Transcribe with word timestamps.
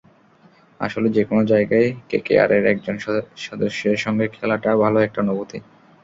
আসলে 0.79 1.07
যেকোনো 1.09 1.41
জায়গায় 1.43 1.87
কেকেআরের 2.09 2.63
একজন 2.65 2.95
সদস্যের 3.45 3.97
সঙ্গে 3.97 4.25
খেলাটা 4.27 4.71
ভালো 4.83 4.97
একটা 5.01 5.19
অনুভূতি। 5.21 5.59